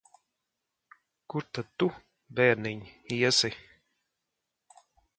Kur 1.33 1.45
tad 1.59 1.69
tu, 1.83 1.91
bērniņ, 2.41 2.83
iesi? 3.19 3.55